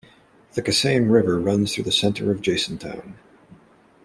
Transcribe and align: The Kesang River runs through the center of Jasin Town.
The 0.55 0.63
Kesang 0.63 1.11
River 1.11 1.39
runs 1.39 1.75
through 1.75 1.83
the 1.83 1.91
center 1.91 2.31
of 2.31 2.41
Jasin 2.41 2.79
Town. 2.79 3.19